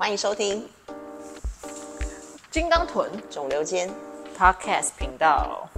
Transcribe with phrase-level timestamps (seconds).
[0.00, 0.66] 欢迎收听
[2.50, 3.90] 金刚臀肿瘤间。
[4.34, 5.68] Podcast 频道。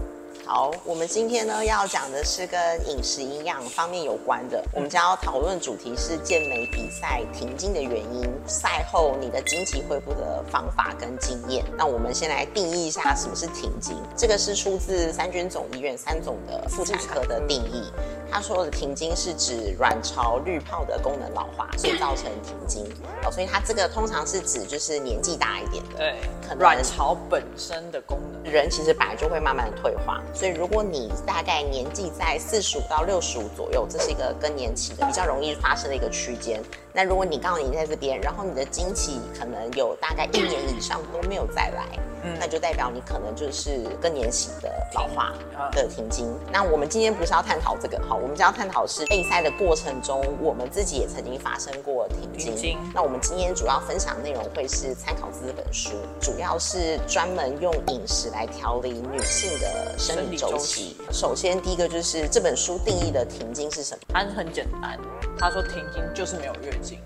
[0.47, 4.65] 好，我们今天呢要讲的是跟饮食营养方面有关的。
[4.73, 11.65] 我们将要讨论主题是健美比赛停经的原因，赛后你的经期恢复的方法跟经验。
[11.77, 17.91] 那我们先来定义一下什么是停经，这个是出自三军总医院三总的妇产科的定义。
[18.33, 22.83] 他说的停经是指卵巢滤泡的功能老化，所以造成停经。
[23.23, 28.51] 哦，所以它这个通常是指就是年纪大一点的，对可能，卵巢本身的功能。
[28.51, 36.61] 人其实本来就会慢慢的退化，所以如果你大概年纪在四十五到六十五左右，这是一个更年期的比较容易发生的一个区间。
[36.95, 45.33] 那如果你刚好你在这边，然后你的经期可能有大概一年以上都没有再来，嗯那就代表你可能就是更年期的老化
[45.73, 46.27] 的停经。
[46.53, 52.55] 那我们今天不是要探讨这个，哈，我们将要探讨是备赛的过程中，我们自己也曾经发生过停经。
[52.55, 60.97] 停经那我们今天主要分享内容会是参考这本书，主要是专门用饮食来调理女性的生理周期。
[61.11, 64.05] 首先，第一个就是这本书定义的停经是什么？
[64.13, 64.99] 它很简单，
[65.39, 66.99] 他说停经就是没有月经。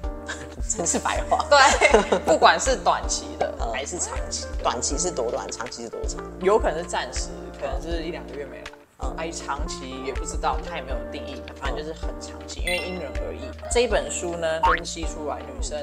[0.69, 1.47] 真是白话。
[1.49, 6.21] 对，不管是短期的还是长期的，短期是多短，长期是多长？
[6.41, 7.29] 有可能是暂时，
[7.61, 8.65] 可能是一两个月没来。
[8.99, 13.41] 嗯哎，长期也不知道，它也没有定义，反正就是很长期，因为因人而异。
[13.71, 15.79] 这一本书呢，分析出来女生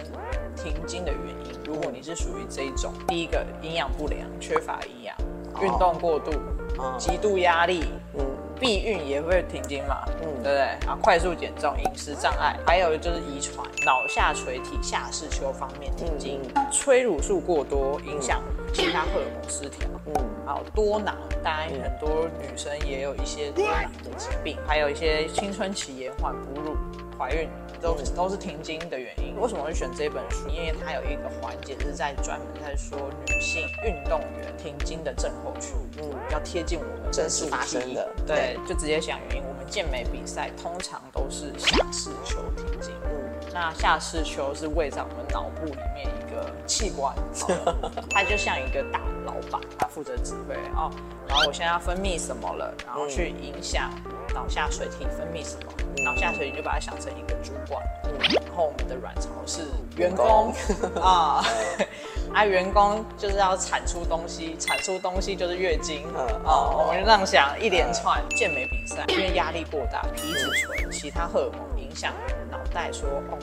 [0.55, 1.59] 停经的原因。
[1.63, 5.15] 如果你是属于这一种，第一个营养不良，缺乏营养，
[5.61, 6.31] 运动过度，
[6.79, 7.85] 哦极度压力，
[8.17, 8.25] 嗯，
[8.59, 10.27] 避孕也会停经嘛，嗯。
[10.27, 10.61] 嗯，对不对？
[10.87, 18.41] 啊，快速减重、饮食障碍，还有就是遗传、脑下垂体下视丘方面停经，催乳素过多影响
[18.73, 20.13] 其他荷尔蒙失调，嗯。
[20.15, 26.75] 嗯，还有多囊，当然很多女生也有一些多囊的疾病，还有一些青春期延缓哺乳、
[27.17, 27.49] 怀孕。
[27.81, 29.37] 都都是停经的原因。
[29.37, 30.47] 为什么会选这本书？
[30.47, 32.97] 因为它有一个环节是在专门在说
[33.27, 39.43] 女性运动员停经的症候群，嗯嗯，要贴近我们真实发生的对，就直接想原因。
[39.43, 43.12] 我们健美比赛通常都是夏至秋停经，嗯
[43.53, 47.15] 那下视丘是位在我们脑部里面一个器官，
[47.47, 50.89] 哦 它就像一个大老板，他负责指挥哦。
[51.27, 53.91] 然后我现在要分泌什么了，然后去影响
[54.33, 55.71] 脑下垂体分泌什么。
[56.03, 57.81] 脑下垂体就把它想成一个主管，
[58.19, 59.61] 然后我们的卵巢是
[59.95, 60.51] 员工
[60.99, 61.45] 啊，
[62.33, 66.85] 啊员工就是要产出东西，产出东西就是月经嗯哦。
[66.87, 72.11] 我们就这样想，一连串健美比赛，因为压力过大，皮质醇、其他荷尔蒙影响
[72.53, 73.39] 脑袋，说哦，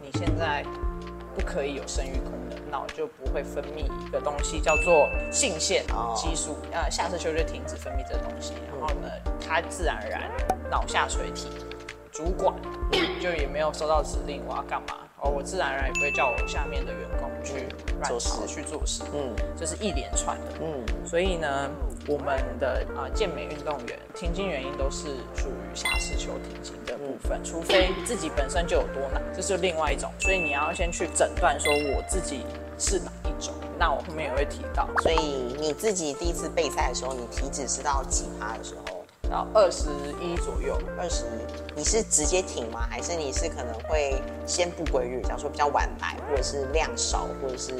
[0.00, 0.64] 你现在
[1.34, 6.14] 不可以有生育功能，脑就不会分泌一个东西叫做性腺哦。
[6.16, 9.08] 激素，呃，下视丘就停止分泌这个东西，然后呢，
[9.46, 10.30] 它自然而然
[10.70, 11.50] 脑下垂体
[12.10, 12.54] 主管
[13.20, 17.66] 就也没有收到指令我要干嘛，哦，我自然而然也不会叫我下面的员工去
[17.98, 20.52] 卵做事去做事，嗯这是一连串的。
[20.60, 21.70] 嗯所以呢，
[22.06, 30.10] 我们的啊、呃健美运动员停经原因都是属于下视球停经的部分，除非自己本身就有多难，这是另外一种。
[30.18, 32.44] 所以你要先去诊断说我自己
[32.78, 33.54] 是哪一种。
[33.78, 35.16] 那我后面也会提到，所以
[35.58, 38.93] 你自己第一次备赛的时候，你体脂是到几趴的时候？
[39.34, 39.88] 到二十
[40.22, 42.86] 一左右，二十一，你是直接停吗？
[42.88, 47.72] 还是你是可能会先不规律，假如说比较晚来，或者是量少，或者是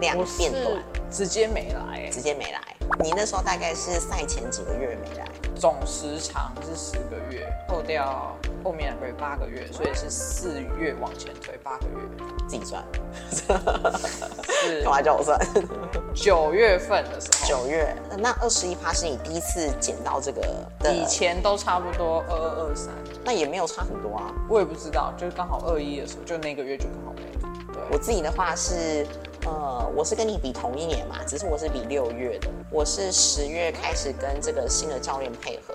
[0.00, 2.60] 量变短，直接没来、直接没来？
[3.02, 5.26] 你那时候大概是赛前几个月没来？
[5.62, 12.84] 总时长是十个月，扣掉后面两个月八个月，所以是四月往前推八个月，自己算，
[13.30, 13.46] 是
[14.82, 15.38] 干嘛叫我算？
[16.16, 17.46] 九月份的时候。
[17.46, 20.40] 九月，那二十一趴是你第一次捡到这个
[20.80, 22.92] 的，以前都差不多二二二三，
[23.24, 24.34] 那也没有差很多啊。
[24.48, 27.54] 我也不知道，就是刚好二一的时候，就那个月就刚好没了。
[27.72, 29.06] 对，我自己的话是，
[29.44, 35.74] 呃，我是跟你比同一年嘛，只是我是比六月的，我是十月开始跟这个新的教练配合，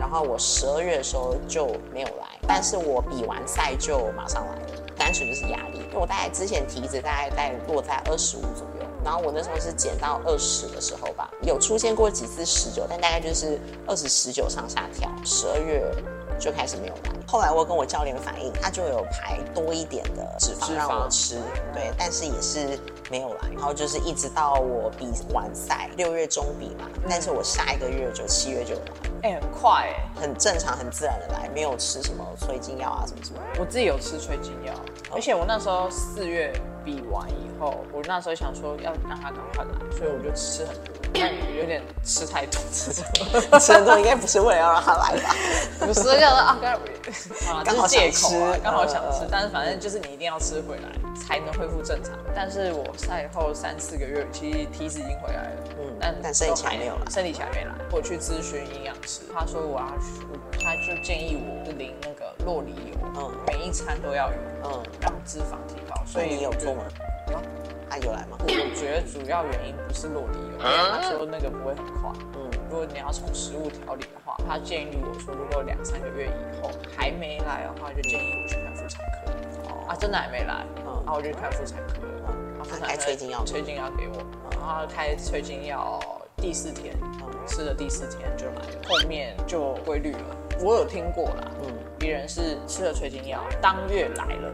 [0.00, 15.80] 然后我十二月的时候就没有来，但是我比完赛就马上来了，单纯就是压力，因为我大概之前体脂大概在落在二十五左右，然后我那时候是减到二十的时候吧，有出现过几次十九，但大概就是二十十九上下跳，十二月
[16.38, 17.10] 就开始没有来。
[17.26, 21.40] 后来我跟我教练反映，他就有排多一点的脂肪让我吃，
[21.72, 22.78] 对，但是也是
[23.10, 23.50] 没有来。
[23.54, 33.40] 然后就是一直到我比完赛，六月中比嘛，但是我下一个月就七月就来，哎、很快哎、很正常、很自然的来，没有吃什么催经药啊什么什么。
[33.58, 34.72] 我自己有吃催经药，
[35.12, 36.52] 而且我那时候四月
[36.86, 43.02] 比完以后，我那时候想说要让他赶快来，所以我就吃很多，但有点吃太多，吃这
[43.50, 45.34] 么吃很多应该不是为了要让他来吧？
[45.80, 46.38] 不是叫做
[47.50, 48.30] 啊，刚好借口
[48.62, 52.12] 刚好想吃嗯，但是反正就是你一定要吃回来才能恢复正常。
[52.34, 55.50] 但是我赛后三四个月，其实体脂已经回来了，
[55.80, 57.72] 嗯但但身体都还没有来身体起来没来。
[57.90, 65.96] 我去咨询营养师，他说我要去，他就建议我淋那个洛梨油，嗯每一餐都要有，嗯，让脂肪提高。
[66.04, 66.84] 所所以有做吗？
[67.32, 67.40] 有。
[67.88, 68.36] 他有来吗？
[68.40, 72.10] 我觉得主要原因不是洛梨油，因为他说那个不会很快。
[72.34, 79.32] 嗯，如果你要从食物调理的话，他建议我说，如果两三个月以后还没来的话，就建议我去看妇产科。
[79.88, 81.94] 啊，真的还没来，嗯然后我就去看妇产科，
[82.26, 84.16] 嗯然后妇他开产科催经药催经药给我，
[84.50, 86.00] 然后开催经药
[86.36, 86.92] 第四天，
[87.46, 90.36] 吃了第四天就来了，后面就规律了。
[90.60, 94.52] 我有听过啦，嗯别人是吃了催经药当月来了，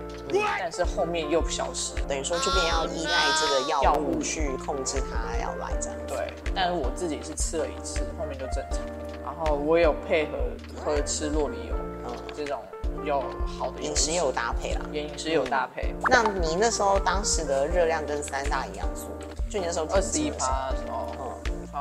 [0.58, 1.94] 但是后面又消失。
[2.08, 3.10] 等于说这边要依赖
[3.40, 5.98] 这个药药物物去控制它要来这样。
[6.06, 8.80] 对，但是我自己是吃了一次，后面就正常。
[9.24, 10.38] 然后我有配合
[10.84, 11.74] 喝吃洛梨油，
[12.06, 12.60] 嗯这种
[13.04, 13.22] 有
[13.58, 14.80] 好的饮食也有搭配啦。
[14.92, 15.94] 也饮食有搭配。
[16.08, 19.08] 那你那时候当时的热量跟三大营养素，
[19.50, 20.72] 就你那时候二十一趴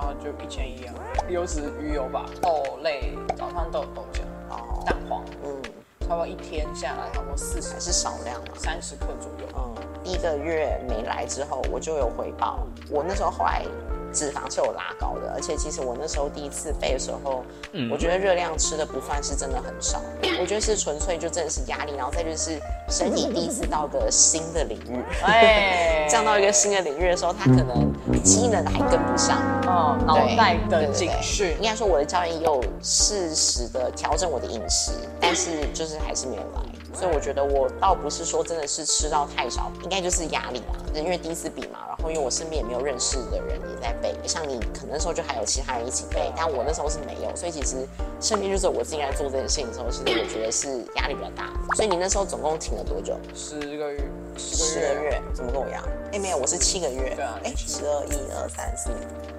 [0.02, 0.94] 然后就一千一啊，
[1.30, 5.62] 优质鱼油吧，豆类，早上都有豆浆，哦，蛋黄，嗯，
[6.00, 8.48] 差不多一天下来差不多四十还是少量嘛。
[8.56, 9.48] 三十克左右。
[9.56, 12.66] 嗯，第一个月没来之后，我就有回报。
[12.90, 13.64] 我那时候后来
[14.14, 17.44] 脂肪是有拉高的，而且其实我那时候第一次背的时候，
[17.92, 20.00] 我觉得热量吃的不算是真的很少，
[20.40, 22.60] 我觉得是纯粹就真的是压力，然后再就是
[22.90, 27.92] 身体第一次到个新的领域， 哎降到一个新的领域的时候，他可能
[28.24, 29.38] 机能还跟不上。
[29.66, 31.72] 哦，脑袋的对对对警讯应。
[31.72, 34.92] 该说我的教练也有适时的调整我的饮食，
[35.22, 36.71] 但是就是还是没有来。
[36.94, 47.88] 所以我觉得我倒不是说真的是吃到太少，应该就是压力啊，因为第一次比嘛，然后因为我身边也没有认识的人也在背，像你可能那时候就还有其他人一起背，但我那时候是没有，所以其实
[48.20, 51.52] 身边就是我自己在做这件事情的时候，其实我觉得是压力比较大。
[51.76, 53.18] 所以你那时候总共停了多久？
[53.34, 54.04] 十个月，
[54.38, 55.84] 十十个月，个月，怎么跟我一样？
[56.12, 57.14] 哎、没有，我是七个月。
[57.16, 58.92] 对啊哎，十二一二三四，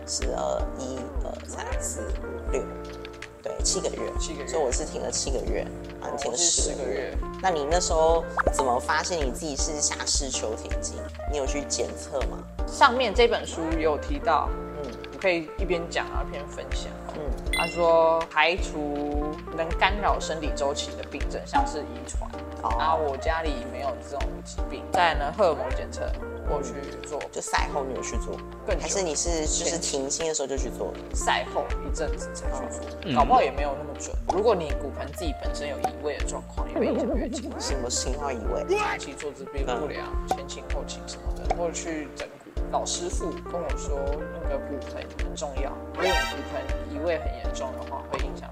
[0.07, 2.63] 十二一二三四五六，
[3.43, 5.67] 对，七个月，七个月所以我是停了七个月，
[6.01, 7.13] 啊，你停了十个月。
[7.43, 10.97] 那你那时候怎么发现你自己是下视丘田径？
[11.31, 12.39] 你有去检测吗？
[12.69, 16.91] 上面这本书也有提到，嗯你可以一边讲啊一边分享。
[17.17, 17.21] 嗯
[17.55, 22.31] 他说排除能干扰生理周期的病症，像是遗传。
[22.63, 24.83] 哦然后我家里没有这种疾病。
[24.93, 26.11] 再来呢，荷尔蒙检测
[26.49, 26.75] 我去
[27.07, 28.37] 做，就赛后你有去做，
[28.67, 30.93] 更还是你是就是停薪的时候就去做？
[31.15, 34.15] 赛后一阵子才去做，嗯搞不好也没有那么准。
[34.33, 37.51] 如果你骨盆自己本身有移位的状况，也会影响月经。
[37.59, 38.77] 什么情况移位？
[38.77, 42.51] 长期坐姿不良、前倾后倾什么的，或者去整骨。
[42.71, 43.99] 老师傅跟我说，
[44.43, 48.51] 那个骨盆很重要，如果你骨盆移位很严重的话，会影响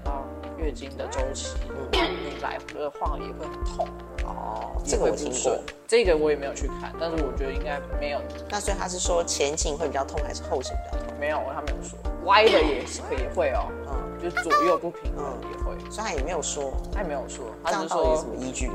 [0.61, 1.55] 月经的周期，
[1.91, 3.87] 你来的话也会很痛，
[4.23, 5.59] 哦，也这个我听过。。
[5.87, 11.19] 这个我也没有去看，但是我觉得应该没有，那所以他是说前倾会比较痛，还是后倾比较痛？
[11.19, 18.69] 没有，他没有说歪的也是也会哦，嗯，就是左右不平衡也会，所以他也没有说，他也没有说，他只是这样到底有什说么依据？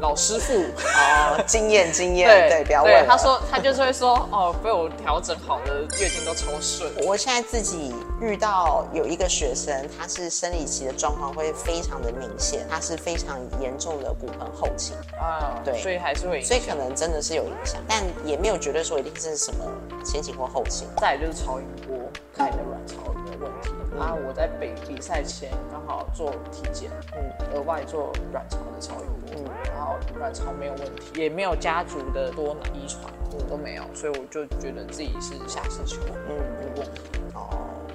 [0.00, 0.54] 老师傅。
[0.54, 3.06] 哦，经验经验，对，不要问。
[3.06, 6.90] 他说他就是会说哦，被我调整好的月经都超顺。
[7.06, 16.42] 我现在自己遇到有一个学生，他是生理期的状况会非常的明显，他是非常严重的骨盆后倾，啊，对所以还是会。
[16.42, 19.64] 所以可能真的是有影响，但也没有绝对说一定是什么
[20.04, 20.86] 前倾或后倾。
[20.98, 21.96] 再来就是超音波
[22.34, 23.70] 看你的卵巢有没有问题。
[23.98, 35.96] 啊，我在比比赛前刚好做体检，嗯额外做卵巢的超音波，嗯然后卵巢没有问题，也没有家族的多囊遗传，嗯都没有，所以我就觉得自己是下视球
[36.28, 37.19] 嗯有问题。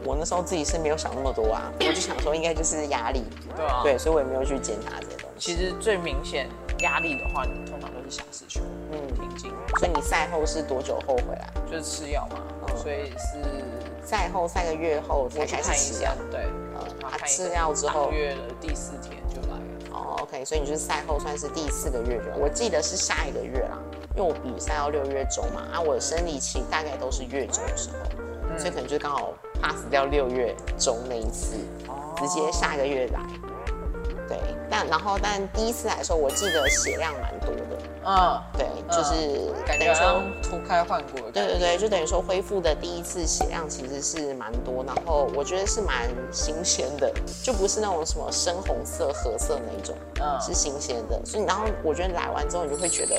[0.06, 3.24] 哦，我那时候自己是没有想那么多啊，我就想说应该就是压力，
[3.56, 5.54] 对啊，对，所以我也没有去检查这些东西。
[5.54, 6.48] 其实最明显
[6.80, 11.50] 压力的话，你通常都是下视丘，嗯停经，所以你赛后是多久后回来？
[11.70, 12.78] 就是吃药嘛，嗯。
[12.78, 13.64] 所以是
[14.06, 16.46] 赛后三个月后才开始吃药。，对，
[17.02, 18.06] 他吃药之后。
[18.06, 19.64] 当，月的第四天就来了。
[19.92, 23.78] 哦，OK，所以你就是赛后算是第四个月就，我记得是下一个月啦，
[24.16, 27.98] 因为我比赛要六月中嘛，啊，我的生理期大概都是月中的时候，
[28.50, 28.60] 嗯。
[28.60, 29.34] 所以可能就刚好
[29.65, 31.55] pass 掉六月中那一次，
[32.17, 33.19] 直接下个月来。
[34.27, 34.38] 对，
[34.69, 39.93] 但然后但第一次来的时候，我记得血量蛮多的，嗯，对，就是感觉
[40.41, 41.29] 脱胎换骨。
[41.31, 47.12] 对对对，就等于说恢复的第一次血量其实是蛮多，然后我觉得是蛮新鲜的，
[47.43, 51.19] 就不是那种什么深红色、褐色那种，嗯是新鲜的。
[51.25, 53.15] 所以然后我觉得来完之后，你就会觉得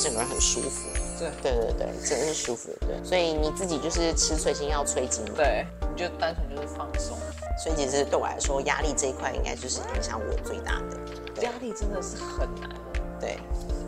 [0.00, 0.88] 整个人很舒服。
[1.18, 2.86] 对对对对，真的是舒服的。
[2.86, 5.34] 对，所以你自己就是吃催心药催经嘛。
[5.36, 7.16] 对，你就单纯就是放松。
[7.62, 10.98] 所以其实对我来说，压力这一块应该就是影响我最大的。
[11.34, 12.70] 对压力真的是很难，
[13.20, 13.38] 对，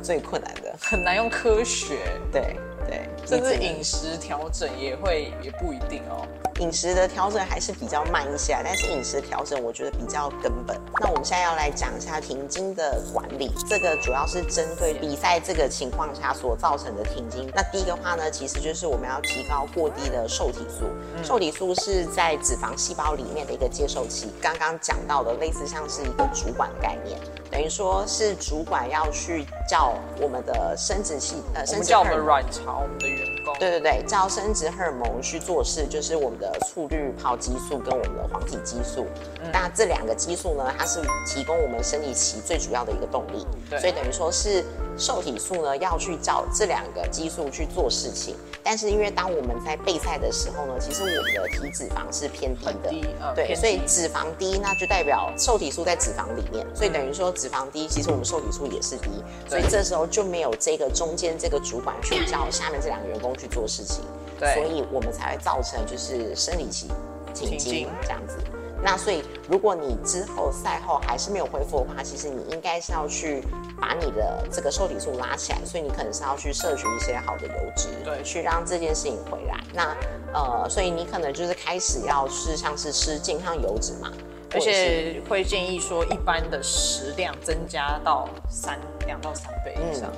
[0.03, 0.75] 最困难的。
[0.81, 1.99] 很难用科学，
[2.33, 2.57] 对
[2.87, 6.27] 对，甚至饮食调整也会也不一定哦。
[6.61, 10.81] 饮食的调整还是比较慢一些啊，但是饮食调整我觉得比较根本。
[10.99, 17.47] 那我们现在要来讲一下停经的管理，这个主要是针对比赛这个情况下所造成的停经。
[17.55, 20.87] 那第一个话呢，其实就是我们要提高过低的受体素。
[21.23, 39.07] 受体素是在脂肪细胞里面的一个接受器，刚刚讲到的类似像是一个主管的概念，等于说是主管要去叫我们的生殖器呃我生们叫我们卵巢，我们的员工，对对对，叫生殖荷尔蒙去做事，就是我们的促滤泡激素跟我们的黄体激素。
[39.43, 43.47] 嗯那这两个激素呢，它是提供我们生理期最主要的一个动力。
[43.79, 44.65] 所以等于说是
[44.97, 48.35] 受体素呢要去找这两个激素去做事情。
[48.63, 59.09] 但是因为当我们在备赛的时候呢，其实我们的体脂肪是偏低的，低呃对，所以脂肪低，那就代表瘦体素在脂肪里面，所以等于说脂肪低，其实我们瘦体素也是低，
[59.49, 64.03] 所以这时候就没有这个中间这个主管去叫下面这两个员工去做事情。
[64.39, 66.89] 对所以我们才会造成就是生理期
[67.33, 68.37] 停经这样子。
[68.83, 73.43] 那所以，如果你之后赛后还是没有恢复的话，其实你应该是要去
[73.81, 79.57] 把你的这个受体素拉起来，所以你可能是要去摄取一些好的油脂，对去让这件事情回来。
[79.73, 79.97] 那
[80.33, 84.11] 呃，所以你可能就是开始要吃像是吃健康油脂嘛，
[84.53, 90.11] 而且会建议说，一般的食量增加到三两到三倍以上，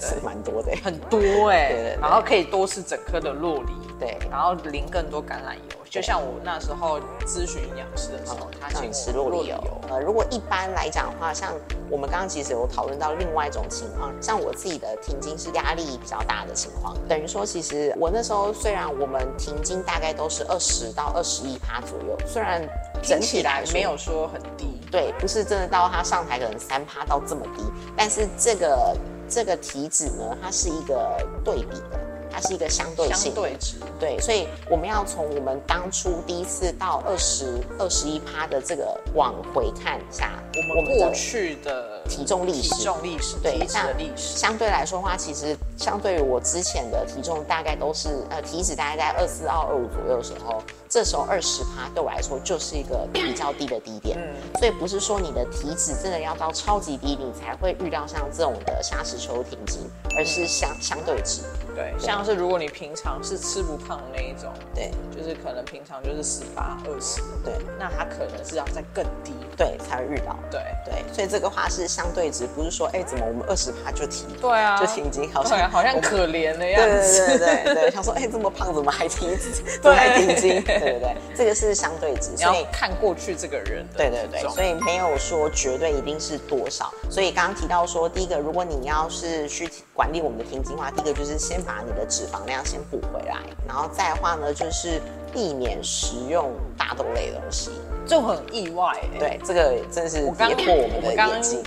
[0.00, 0.76] 是蛮多的。
[0.82, 5.76] 很多哎、然后可以多吃整颗的洛梨，对，然后淋更多橄榄油。
[5.88, 9.56] 就像我那时候咨询营养师的时候，他请吃洛里油。
[9.88, 11.54] 呃，如果一般来讲的话，像
[11.88, 22.60] 我们刚刚其实有讨论到另外一种情况，像我自己的停经是压力比较大的情况，等于说其实我那时候虽然我们停经大概都是二十到二十一趴左右，虽然
[23.02, 27.62] 整起体来没有说很低，对，不是真的到他上台可能三趴到这么低，
[27.96, 28.94] 但是这个
[29.30, 31.98] 这个体脂呢，它是一个对比的，
[32.36, 33.16] 它是一个相对性。
[33.16, 33.76] 相对值。
[33.98, 37.46] 对，所以我们要从我们当初第一次到二十
[37.78, 40.32] 二十一趴的这个往回看一下，
[40.76, 54.18] 我们过去的体重历史体重历史、对体脂的那历史，相对来说的话，其实相对于我之前的体重，大概都是呃体脂大概在二四、二二五左右的时候，这时候二十趴对我来说就是一个比较低的低点。
[54.18, 59.80] 嗯，所以不是说你的体脂真的要到超级低，你才会遇到像这种的夏时秋停经，
[60.16, 61.42] 而是相相对值。
[61.74, 69.32] 对，像是如果你平常是吃不胖那一种，对就是可能平常就是十八、二十，对那它可能是要再更低。
[69.56, 70.36] 对，才会遇到。
[70.50, 77.26] 对，对，所以这个话是相对值，不是说哎怎么我们二十趴就停，对啊，就停经，好像啊，好像可怜的样子。
[77.26, 79.36] 对对对对，想说哎这么胖怎么还停，
[79.82, 80.62] 怎么还停经？
[80.78, 82.66] 对对对，这个是相对值，所以。
[82.72, 86.92] 看过去这个人的对对对，所以没有说绝对一定是多少。
[87.08, 95.00] 所以刚刚提到说，第一个，如果你要是去管理我们的停经的话，第一个就是先把你的脂肪量先补回来，然后再的话呢，就是
[95.32, 97.70] 避免食用大豆类的东西。
[98.06, 99.18] 就很意外哎。
[99.18, 101.62] 对，这个真是跌破我们的眼镜。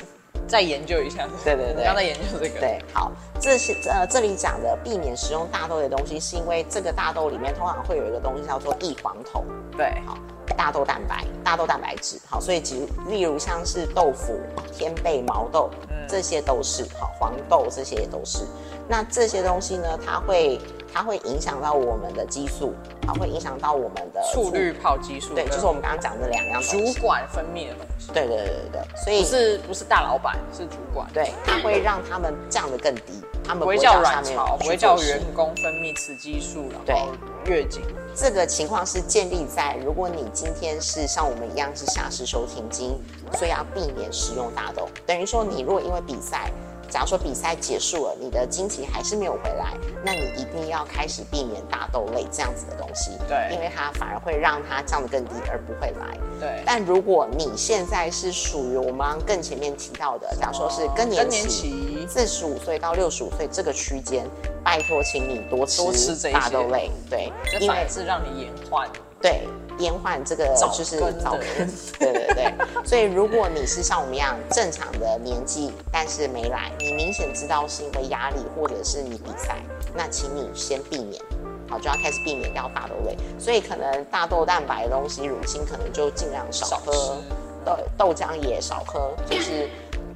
[0.49, 1.25] 再研究一下。
[1.45, 2.59] 对对对我刚在研究这个。
[2.59, 9.45] 对，好，这是呃这里讲的避免食用大豆的东西，是因为这个大豆里面通常会有一个东西叫做异黄酮，
[9.77, 10.17] 对好，
[10.57, 14.39] 大豆蛋白、大豆蛋白质，好，所以举例如像是豆腐、
[14.73, 15.69] 天贝、毛豆，
[16.07, 18.43] 这些都是好，黄豆这些也都是。
[18.87, 20.59] 那这些东西呢，它会
[20.93, 22.73] 它会影响到我们的激素，
[23.07, 26.99] 啊会影响到我们的促滤泡激素，对，就是我们刚刚讲的两样东主。
[26.99, 31.07] 管分泌的东西，对对对对对，所以不是不是大老板，是主管。
[31.13, 37.07] 对，它会让他们降得更低，他们不会叫下卵巢，不会叫员工分泌雌激素，然后
[37.45, 37.81] 月经。
[38.13, 42.99] 这个情况是建立在，如果你今天是像我们一样是夏时收停经，
[43.33, 44.87] 所以要避免使用大豆。
[45.07, 46.51] 等于说，你如果因为比赛，
[46.89, 53.11] 假如说比赛结束了，你的经期还是没有回来，那你一定要开始避免大豆类这样子的东西。
[53.27, 56.17] 对因为它反而会让它降得更低，而不会来。
[56.39, 64.25] 对，但如果你现在是属于我们更前面提到的，假如说是更年期期，四十五岁到六十五岁这个区间，
[64.63, 68.89] 拜托，请你多吃多吃这一些大豆类，对，因为是让你延缓。
[69.21, 69.45] 对，
[69.79, 71.67] 延缓这个就是早更，
[71.99, 72.53] 对对对。
[72.85, 79.57] 所以如果你是像我们一样正常的年纪，但是没来，你明显知道是因为压力或者是你比赛，
[79.95, 81.21] 那请你先避免。
[81.69, 87.17] 好，就要开始避免掉大豆类，所以可能大豆蛋白的东西，乳清可能就尽量少少喝，
[87.63, 89.69] 豆豆浆也少喝，就是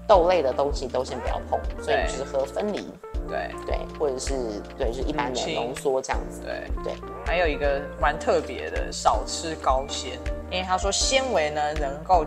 [0.07, 2.89] 豆类的东西都先不要碰，所以对就是喝分离，
[3.27, 4.33] 对对，或者是
[4.77, 6.67] 对，就是一般的浓缩这样子，对。
[6.83, 6.93] 对，
[7.25, 10.19] 还有一个蛮特别的，少吃高纤，
[10.51, 12.25] 因为他说纤维呢能够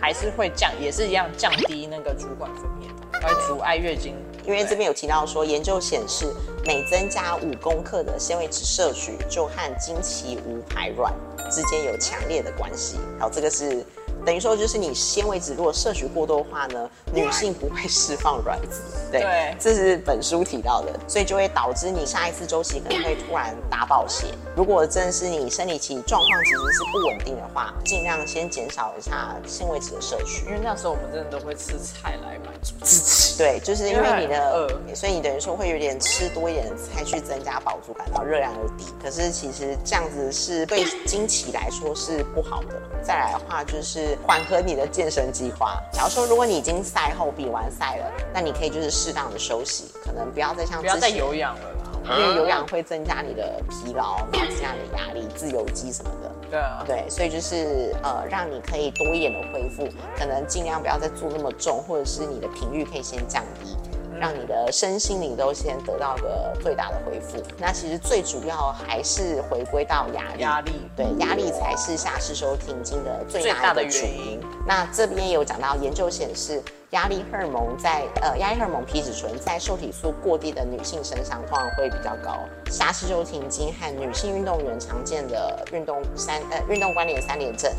[0.00, 4.14] 还是会降，也是一样降低那个主管分泌，会阻碍月经。
[4.44, 6.26] 因为这边有提到说，研究显示
[6.64, 11.12] 每增加五公克的纤维质摄取，就和经期无排卵
[11.50, 12.96] 之间有强烈的关系。
[13.18, 13.84] 好，这个是
[14.28, 18.82] 等于说，就是你纤维质如果摄取过多的话呢，女性不会释放卵子。
[19.10, 24.26] 对，对这是本书提到的，所以就会导致你下一次周期可能会突然大爆血。
[24.54, 30.52] 如果真的是你生理期状况其实是不稳定的话，尽量先减少一下纤维质的摄取因。
[30.52, 33.38] 为那时候我们真的都会吃菜来满足自己。
[33.38, 38.84] 对，就是因为你的饿，所以你等于说会有点吃多一点的菜去增加饱足感，然后热量又低。
[39.02, 42.74] 可是其实这样子是对经期来说是不好的。
[43.02, 45.82] 再来的话就是缓和你的健身计划。
[45.92, 51.84] 假如说如果你已经赛后比完赛了，那你可以就是适当的休息，可能不要再像不要再之前有氧了啦。
[52.10, 56.32] 因为有氧会增加你的疲劳，然后增加你的压力、自由基什么的。
[56.50, 63.76] 对啊，对，所以就是呃，让你可以多一点的恢复，可能尽量不要再做那么重，或者是你的频率可以先降低，
[64.18, 67.42] 让你的身心灵都先得到个最大的恢复。
[67.58, 74.40] 那其实最主要还是回归到压力，压力对，压力才是下视收停经的最最大的原因因。
[74.66, 82.38] 那这边有讲到研究显示，压力荷尔蒙在呃压力荷尔蒙皮质醇在受体素过低的女性身上通常会比较高。
[82.70, 87.72] 下视周停经和女性运动员常见的运动三呃运动关联三联症、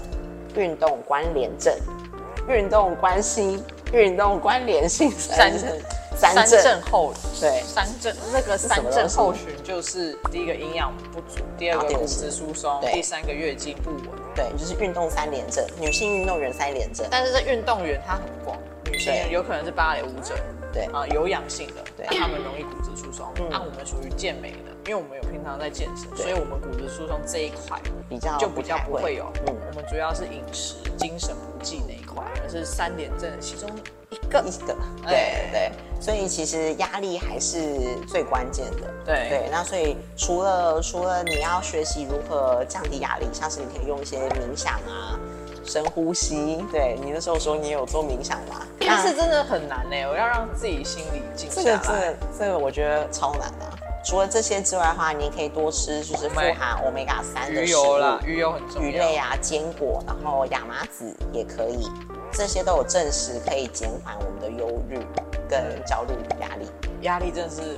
[0.56, 1.76] 运动关联症、
[2.48, 5.70] 运动关心、运动关联性三症
[6.20, 14.20] 三三症症候对三症那个三症候群就是第一个营养不足，第二个骨质疏松，第三个月经不稳。
[14.36, 17.08] 对，就是运动三联症，女性运动员三联症。
[17.10, 18.58] 但是这运动员她很广，
[18.92, 20.36] 女性有可能是芭蕾舞者，
[20.74, 23.32] 对啊、有氧性的，对那他们容易骨质疏松。
[23.38, 29.32] 嗯那、我们属于健美的，因为我们有平常在健身，所以我们骨质疏松这一块比较就比较不会有。
[29.48, 33.70] 嗯，我们主要是饮食、精神不济那一块，而是三联症其中
[34.10, 34.44] 一个。
[34.44, 34.76] 一个，
[35.06, 38.88] 哎对对，所以其实压力还是最关键的。
[39.06, 45.20] 对对，那所以除了除了你要学习如何降低压力，像是你可以用一些冥想啊、
[45.66, 46.64] 深呼吸。
[46.72, 48.66] 对你那时候说你有做冥想吗？
[48.80, 51.84] 但是真的很难呢，我要让自己心里静这个下来。
[51.84, 53.76] 这个这个我觉得超难啊。
[54.06, 58.88] 除了这些之外的话，你也可以多吃就是富含欧米伽三的鱼食物油啦，鱼油很重要。
[58.88, 61.86] 鱼类啊、坚果，然后亚麻籽也可以，
[62.32, 64.98] 这些都有证实可以减缓我们的忧郁
[65.50, 66.66] 跟焦虑压力。
[67.02, 67.78] 压力真的是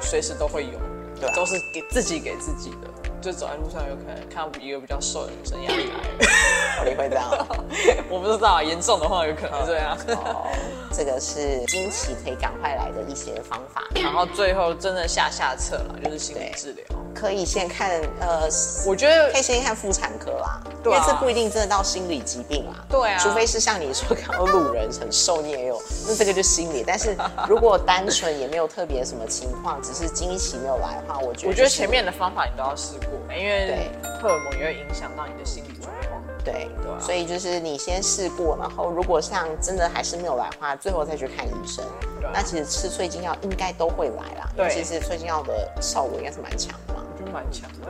[0.00, 0.78] 随时都会有，
[1.20, 2.88] 对啊都是给自己给自己的。
[3.20, 6.84] 就走在路上，有可能看到一个比较瘦的女生，压力来了。
[6.88, 7.46] 你会这样？
[8.08, 9.94] 我不知道，严重的话有可能这样。
[10.24, 10.46] 哦，
[10.90, 16.84] 这个是经期可以赶快来的一些方法，然后最后真的下下策了，就是心理治疗。
[17.14, 18.48] 可以先看呃，
[18.86, 22.84] 我觉得可以先看妇产科啦，对啊因为这不一定真的到心理疾病啦。
[22.88, 26.84] 对啊除非是像你说看到路人很瘦，你也有，那这个就心理。
[26.86, 27.16] 但是
[27.48, 35.99] 如果单纯也没有特别什么情况，只是经期没有来的话，我觉得、我觉得前面的方法你都要试过，因为对荷尔蒙也会影响到你的心理状况。
[36.44, 41.84] 对，对啊所以就是你先试过，然后如果像真的还是没有来的话，最后再去看医生。
[41.84, 47.02] 啊那其实吃催经药应该都会来啦，因为对其实催经药的效果应该是蛮强的嘛。
[47.12, 47.88] 我觉得蛮强的。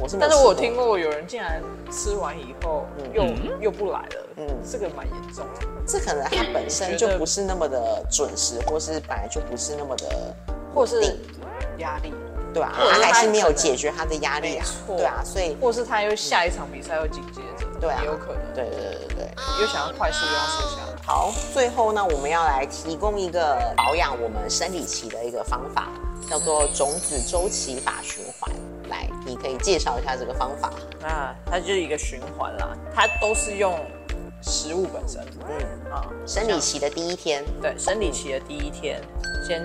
[0.00, 1.60] 我是但是我有听过有人竟然
[1.90, 3.24] 吃完以后又、
[3.60, 5.66] 又不来了，嗯这个蛮严重的。
[5.86, 10.36] 这可能它本身就不是那么的准时，或是本来就不是那么的
[10.72, 11.18] 或是定
[11.78, 12.14] 压力，
[12.52, 19.30] 对啊，他还是没有解决他的压力啊对啊，所以或是他又下一场比赛又紧接着，对啊也有可能，对对对对对。
[19.60, 21.02] 又想要快速又要瘦下来。
[21.02, 25.88] 好，最后呢，我们要来提供一个保养我们生理期的一个方法，
[26.28, 28.54] 叫做种子周期法循环。
[28.88, 30.72] 来，你可以介绍一下这个方法。
[31.00, 33.78] 那它就是一个循环啦，它都是用
[34.42, 39.00] 食物本身嗯，啊，生理期的第一天，对生理期的第一天，
[39.46, 39.62] 先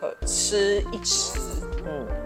[0.00, 1.65] 喝吃一匙嗯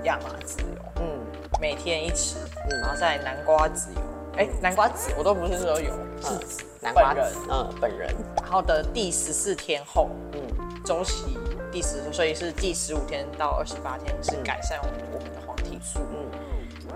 [0.05, 1.19] 亚麻籽油，嗯，
[1.61, 2.37] 每天一匙，
[2.69, 2.81] 嗯。
[2.81, 4.01] 然后再南瓜籽油。
[4.37, 7.33] 哎、南瓜籽我都不是说有，是嗯籽南瓜本人。
[7.51, 10.41] 嗯，本人，然后的第十四天后，嗯。
[10.83, 11.37] 周期
[11.71, 14.43] 第十，所以是第十五天到二十八天是嗯。
[14.43, 14.99] 改善我们
[15.35, 16.01] 的黄体素。
[16.11, 16.30] 嗯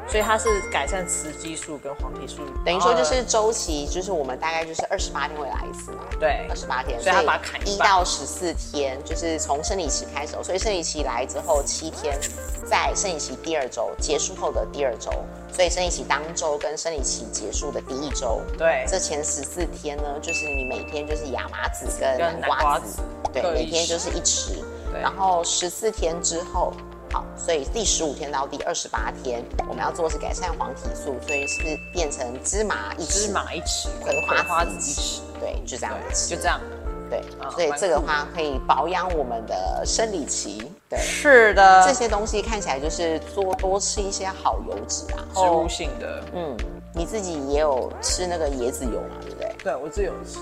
[0.07, 6.05] 所以它是改善雌激素跟黄体素，等于说就是周期，就是我们大概就是二十八天会来一次嘛。
[6.21, 12.19] 对二十八天，所以它把它砍一一到十四天，就是从生理期开始哦，所以生理期来之后七天，
[12.65, 15.11] 在生理期第二周结束后的第二周，
[15.53, 24.63] 所以生理期当周跟生理期结束的第一周，对这前十四天呢，就是你每天就是亚麻籽跟跟南瓜籽瓜籽，对，每天就是一匙，
[24.93, 26.73] 对然后十四天之后。
[27.15, 36.61] 好，所以第十五天到第二十八天，我们要做的是改善黄体素，所以是变成芝麻一匙，芝麻一匙，葵花花籽籽一匙，对，就这样子吃，就这样。
[37.09, 40.73] 对，啊所以这个话可以保养我们的生理期。
[40.89, 45.23] 对，是的，这些东西看起来就是多多吃一些好油脂啊。
[45.37, 46.57] 植物性的，嗯，
[46.93, 49.55] 你自己也有吃那个椰子油嘛，对不对？
[49.63, 50.41] 对我自己有吃，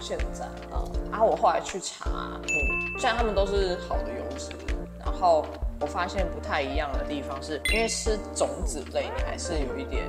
[0.00, 2.06] 现在，嗯然后我后来去查，
[2.44, 4.48] 嗯，虽然他们都是好的油脂，
[5.04, 5.44] 然后
[5.84, 10.02] 我发现不太一样的地方是，因为吃种子类，你还是有一点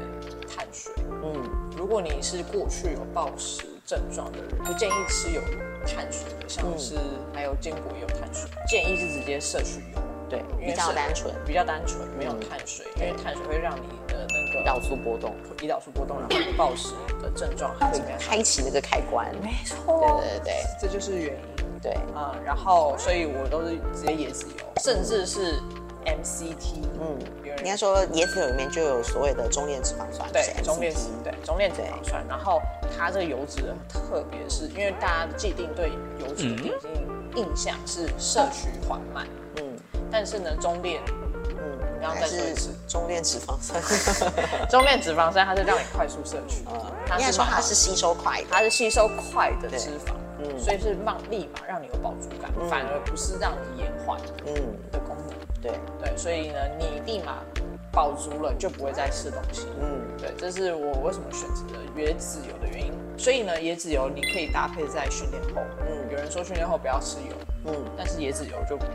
[0.48, 0.94] 碳水。
[1.22, 1.34] 嗯，
[1.76, 5.42] 如果你是过去有暴食症状的人，不建议吃有
[5.86, 6.96] 碳水的，像是
[7.34, 18.02] 还有坚果也有碳水，建议是直接摄取油，对，比较单纯，比较单纯，没有碳水，因为碳水会让你的那个胰岛素波动，胰岛素波动，然后你暴食的症状会？
[18.18, 19.30] 开启那个开关。
[19.44, 21.55] 没错对，对对这就是原因。
[21.86, 25.62] 对，啊、然后所以我都是直接椰子油，甚至是
[26.04, 27.16] MCT，嗯，
[27.60, 32.60] 应该说椰子油里面就有所谓的中链脂肪酸，对中链 MCT 对中链脂肪酸，然后
[32.98, 36.90] 它这个油脂特别是因为大家既定对油脂的定性
[37.36, 39.78] 印象是摄取缓慢，嗯。
[40.12, 41.02] 但是呢中链
[41.50, 43.80] 嗯，你刚刚还是再说一次中链脂肪酸。
[44.70, 48.44] 中链脂肪酸它是让你快速摄取，嗯，应该说它是它是吸收快。
[48.50, 50.15] 它是吸收快的脂肪，
[50.56, 54.56] 嗯所以是让立马让你有饱足感，反而不是让你延缓嗯，
[54.92, 55.36] 的功能。
[55.62, 57.44] 对，对，所以呢，你立马
[57.92, 59.68] 饱足了，就不会再吃东西。
[59.82, 61.64] 嗯对，这是我为什么选择
[61.98, 62.92] 椰子油的原因。
[63.18, 65.62] 所以呢，椰子油你可以搭配在训练后。
[65.82, 68.86] 嗯有人说训练后不要吃油，嗯但是椰子油就不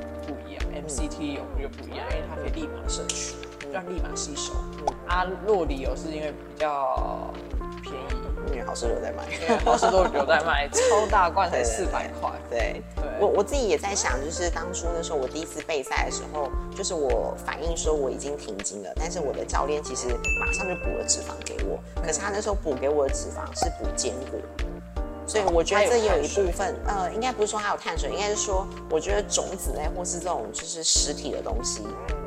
[0.47, 3.35] 一样，MCT 油就不一样，因为它可以立马摄取，
[3.73, 4.53] 让立马吸收。
[5.07, 7.33] 啊，洛里油是因为比较
[7.83, 8.15] 便宜，
[8.51, 9.25] 因为好事有在买。
[9.31, 12.31] 因 为好事都有在卖， 超大罐才四百块。
[12.49, 20.09] 对，对我我自己也在想，就是当初那时候我第一次备赛的时候，就是我反映说我已经停经了，但是我的教练其实
[20.41, 24.39] 马上就补了脂肪给我，可是他那时候补给我的脂肪是补坚果。
[25.31, 31.83] 所以我觉得这有一部分，呃，应该不是说它有碳水，应该是说，我觉得种子类或是这种就是实体的东西，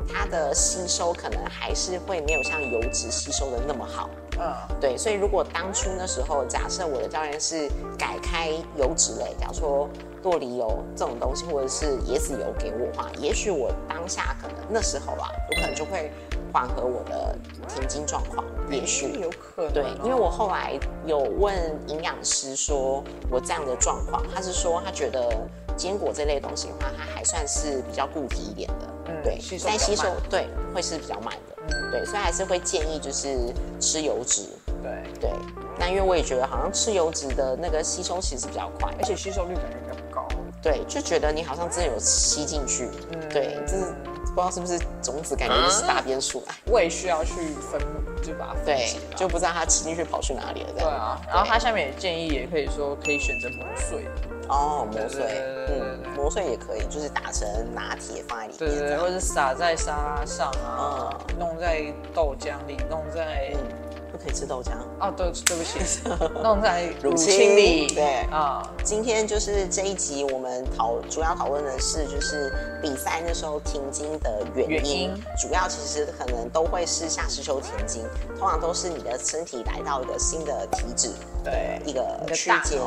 [0.08, 4.08] 它的吸收可能还是会没有像油脂吸收的那么好。
[4.40, 9.86] 嗯，对，所以如果当初那时候，假设我的教练是改开油脂类，假如说
[10.22, 16.10] 洛梨油这种东西，或者是椰子油给我的话，也许我当下可能那时候啊，我可能就会
[16.54, 17.36] 缓和我的
[17.68, 19.18] 停经状况，也许。
[19.20, 21.52] 有可能哦、对，因为我后来有问
[21.88, 25.36] 营养师说我这样的状况，他是说他觉得
[25.76, 31.90] 坚果这类东西的话，它还算是比较固体一点的，嗯对吸，收但吸收对会是比较慢的，嗯。
[31.90, 34.42] 对，所以还是会建议就是吃油脂，
[34.80, 35.30] 对，对，
[35.76, 40.28] 那因为我也觉得好像吃油脂的那个吸收其实比较快，而且吸收率感觉比较高。
[40.62, 43.28] 对，就觉得你好像真的有吸进去，嗯。
[43.28, 43.92] 对，就是
[44.34, 47.34] 不知道是不是种子，感觉就是大便出来，胃需要去
[47.70, 47.80] 分，
[48.22, 50.72] 就把它分对解，吧就不知道它吃进去跑去哪里了。
[50.76, 51.20] 对啊。
[51.28, 54.04] 然后它下面也建议，也可以说可以选择磨碎，
[54.48, 63.83] 哦，磨碎，对对对对嗯，磨碎也可以，就是打成拿铁放在里面，对对或者撒在沙拉上啊，弄在豆浆里，弄在嗯，
[64.14, 64.70] 不可以吃豆浆。
[65.00, 66.08] 哦对对不起，
[66.40, 68.04] 弄在乳乳清清里，对。
[68.30, 74.70] 啊，今天就是这一集，我们讨主要讨论的是，就是比赛那时候停经的原因。
[74.70, 75.14] 原因。
[75.42, 78.02] 主要其实可能都会是夏至秋停经，
[78.38, 81.10] 通常都是你的身体来到一个新的体脂
[81.42, 81.80] 对。
[81.84, 82.78] 一个区间。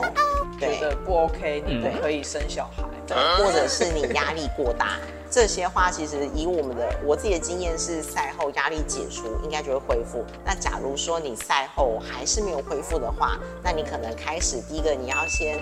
[0.57, 2.83] 觉对得不 OK，你不可以生小孩。
[3.07, 4.97] 对，或者是你压力过大。
[5.29, 10.23] 这些话其实以我们的我自己的经验是，赛后压力解除应该就会恢复。
[10.45, 15.61] 那假如说你赛后还是没有恢复的话，那你可能开始第一个你要先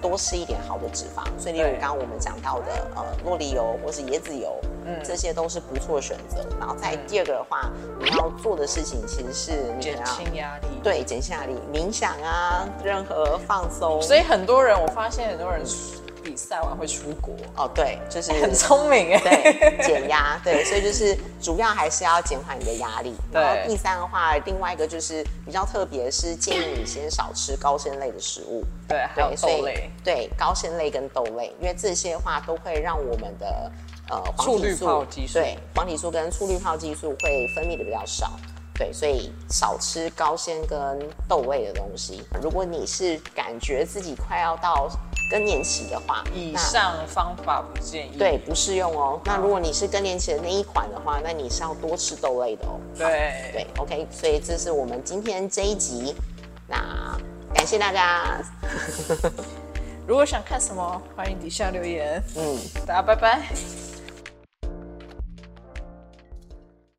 [0.00, 6.38] 多吃一点好的脂肪，所以例如刚刚我们讲到的呃洛梨油或是椰子油，嗯，这些都是不错的选择。
[6.58, 10.68] 然后再第二个的话，你要做的事情其实是减轻压力。
[10.82, 14.00] 对减轻压力，冥想啊，任何放松。
[14.00, 15.62] 所以很多人，我发现很多人
[16.22, 19.18] 比赛完会出国，哦，对，就是 很聪明哎。
[19.18, 23.14] 对，减压，对，所以就是主要还是要减缓你的压力。
[23.32, 28.64] 对然后第三的话，另外一个就是比较特别，是建议你先少吃高纤类的食物。
[28.88, 33.70] 对，还有豆类，对高纤类跟豆类，因为这些的话都会让我们的
[34.08, 38.32] 呃黄体素对黄体素跟促滤泡激素会分泌的比较少。
[38.82, 42.24] 对，所以少吃高纤跟豆类的东西。
[42.42, 44.88] 如果你是感觉自己快要到
[45.30, 48.18] 更年期的话，以上方法不建议。
[48.18, 49.20] 对，不适用哦。
[49.24, 52.80] 那如果你是更年期的那一款的话，那你是要多吃豆类的哦。
[52.98, 54.08] 对对，OK。
[54.10, 56.16] 所以这是我们今天这一集，
[56.66, 57.16] 那
[57.54, 58.42] 感谢大家。
[60.08, 62.20] 如果想看什么，欢迎底下留言。
[62.34, 63.42] 嗯，大家拜拜。